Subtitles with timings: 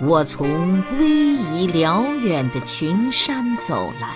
[0.00, 4.14] 我从逶迤辽远的群山走来，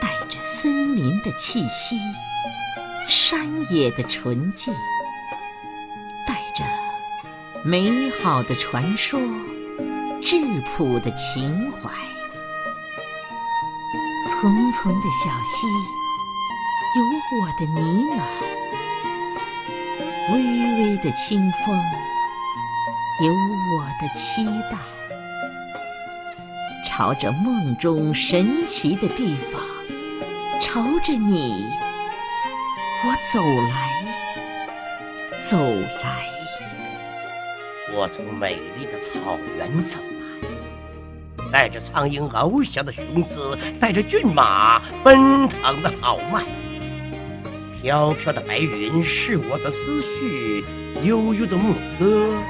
[0.00, 1.98] 带着森林的气息，
[3.08, 4.72] 山野的纯净，
[6.24, 6.64] 带着
[7.64, 9.18] 美好的传说，
[10.22, 11.90] 质朴的情怀。
[14.28, 15.66] 淙淙的小溪，
[16.94, 17.02] 有
[17.40, 17.80] 我的呢
[18.16, 18.22] 喃；
[20.32, 20.34] 微
[20.78, 21.76] 微的清风。
[23.20, 24.78] 有我的期待，
[26.86, 29.60] 朝着梦中神奇的地方，
[30.60, 31.64] 朝着你，
[33.04, 34.04] 我走来，
[35.42, 36.28] 走来。
[37.92, 46.44] 我从美丽的草原走来，带着苍鹰翱翔的雄姿，带着骏马奔腾的豪迈。
[47.82, 50.64] 飘飘的白云是我的思绪，
[51.02, 52.40] 悠悠的牧歌。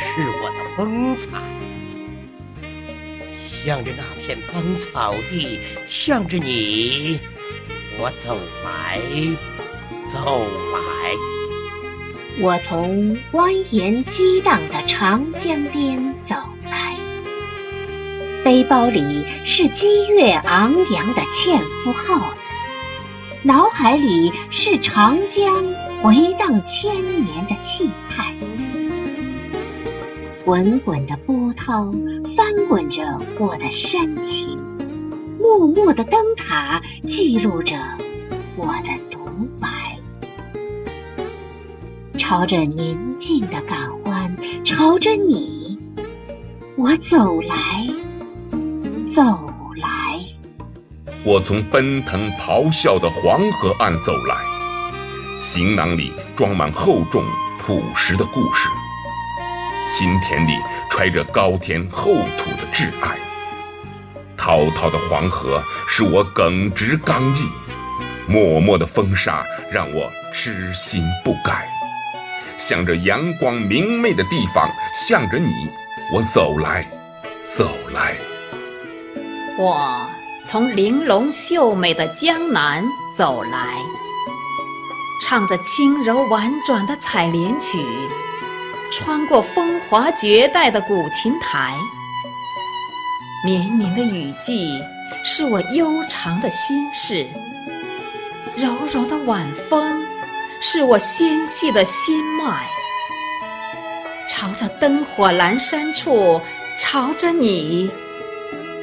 [0.00, 1.28] 是我的风采，
[3.64, 7.20] 向着那片芳草地，向着你，
[7.98, 8.98] 我走来，
[10.10, 10.78] 走来。
[12.40, 16.34] 我从蜿蜒激荡的长江边走
[16.64, 16.96] 来，
[18.42, 22.54] 背包里是激越昂扬的纤夫号子，
[23.42, 25.62] 脑海里是长江
[26.00, 28.34] 回荡千年的气派。
[30.50, 31.92] 滚滚的波涛
[32.36, 34.60] 翻滚着我的深情，
[35.38, 37.76] 默默的灯塔记录着
[38.56, 39.20] 我的独
[39.60, 39.68] 白。
[42.18, 45.78] 朝着宁静的港湾，朝着你，
[46.74, 47.56] 我走来，
[49.06, 49.22] 走
[49.76, 50.18] 来。
[51.22, 54.34] 我从奔腾咆哮的黄河岸走来，
[55.38, 57.22] 行囊里装满厚重
[57.56, 58.68] 朴实的故事。
[59.84, 60.52] 心田里
[60.90, 63.18] 揣着高天厚土的挚爱，
[64.36, 67.48] 滔滔的黄河使我耿直刚毅，
[68.26, 71.66] 默默的风沙让我痴心不改。
[72.56, 75.50] 向着阳光明媚的地方，向着你，
[76.12, 76.82] 我走来，
[77.54, 78.14] 走来。
[79.58, 80.06] 我
[80.44, 82.84] 从玲珑秀美的江南
[83.16, 83.76] 走来，
[85.26, 87.78] 唱着轻柔婉转的采莲曲。
[88.92, 91.74] 穿过风华绝代的古琴台，
[93.44, 94.82] 绵绵的雨季
[95.24, 97.24] 是我悠长的心事，
[98.56, 100.04] 柔柔的晚风
[100.60, 102.66] 是我纤细的心脉。
[104.28, 106.40] 朝着灯火阑珊处，
[106.76, 107.90] 朝着你，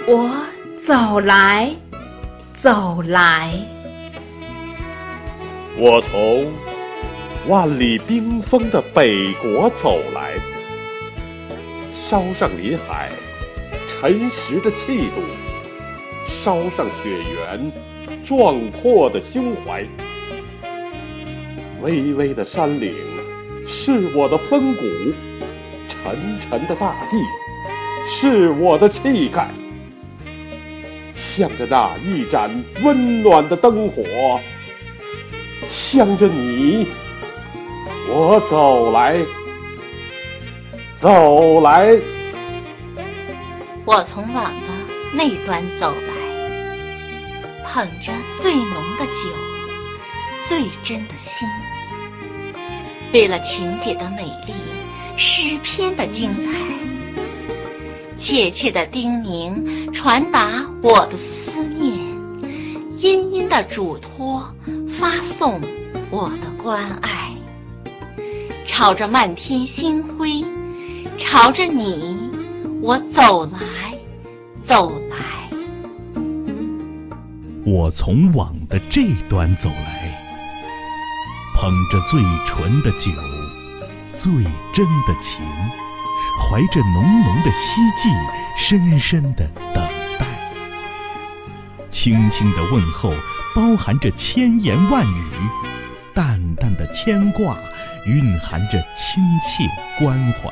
[0.08, 0.34] 我
[0.78, 1.70] 走来，
[2.54, 3.52] 走来。
[5.78, 6.67] 我从。
[7.48, 10.34] 万里冰封的北国走来，
[11.96, 13.10] 捎上林海
[13.88, 15.22] 沉实的气度，
[16.28, 17.72] 捎上雪原
[18.22, 19.86] 壮阔的胸怀。
[21.82, 22.94] 巍巍的山岭
[23.66, 24.84] 是我的风骨，
[25.88, 27.18] 沉沉的大地
[28.10, 29.50] 是我的气概。
[31.16, 32.52] 向着那一盏
[32.84, 34.04] 温暖的灯火，
[35.70, 36.88] 向着你。
[38.10, 39.18] 我走来，
[40.98, 41.94] 走来。
[43.84, 44.68] 我从网的
[45.14, 46.14] 那端走来，
[47.66, 49.30] 捧着最浓的酒，
[50.48, 51.48] 最真的心。
[53.12, 54.54] 为了情节的美丽，
[55.18, 56.52] 诗篇的精彩，
[58.18, 61.94] 切切的叮咛，传达我的思念，
[62.98, 64.44] 殷殷的嘱托，
[64.90, 65.62] 发送
[66.10, 67.17] 我的关爱。
[68.78, 70.46] 朝着漫天星辉，
[71.18, 72.30] 朝着你，
[72.80, 73.60] 我走来，
[74.68, 75.18] 走来。
[77.66, 80.24] 我从网的这端走来，
[81.56, 83.12] 捧着最纯的酒，
[84.14, 84.32] 最
[84.72, 85.44] 真的情，
[86.40, 88.12] 怀着浓浓的希冀，
[88.56, 89.84] 深深的等
[90.20, 90.28] 待。
[91.90, 93.12] 轻轻的问候，
[93.56, 95.26] 包含着千言万语，
[96.14, 97.58] 淡淡的牵挂。
[98.08, 99.70] 蕴含着亲切
[100.00, 100.50] 关怀，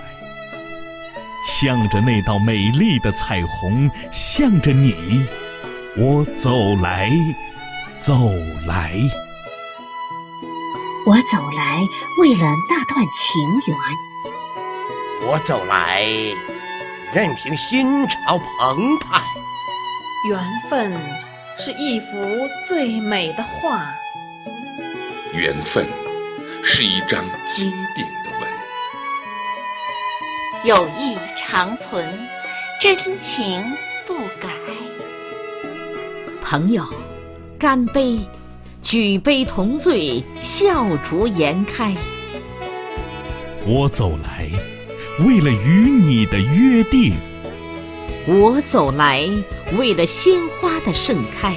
[1.45, 5.25] 向着那道美丽的彩虹，向着你，
[5.95, 7.09] 我走来，
[7.97, 8.29] 走
[8.67, 8.99] 来。
[11.07, 11.81] 我走来，
[12.19, 13.77] 为了那段情缘。
[15.27, 16.03] 我走来，
[17.13, 19.21] 任凭心潮澎湃。
[20.29, 20.99] 缘分
[21.57, 22.17] 是一幅
[22.67, 23.85] 最美的画。
[25.33, 26.04] 缘分。
[26.67, 28.49] 是一张经典的文。
[30.63, 32.27] 友谊长存，
[32.81, 33.63] 真情
[34.07, 34.49] 不改。
[36.41, 36.83] 朋友，
[37.59, 38.19] 干杯！
[38.81, 41.95] 举杯同醉，笑逐颜开。
[43.63, 44.49] 我走来，
[45.19, 47.13] 为了与你的约定。
[48.25, 49.29] 我走来，
[49.77, 51.55] 为了鲜花的盛开。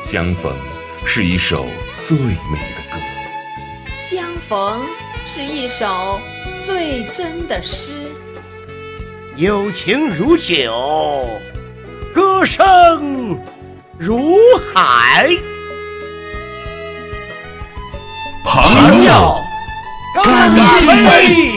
[0.00, 0.56] 相逢
[1.04, 2.98] 是一首最美的歌。
[4.00, 4.86] 相逢
[5.26, 6.20] 是一首
[6.64, 7.90] 最真的诗。
[9.36, 11.28] 友情如酒，
[12.14, 13.36] 歌声
[13.98, 14.20] 如
[14.72, 15.28] 海。
[18.44, 19.40] 朋友，
[20.24, 21.47] 干杯！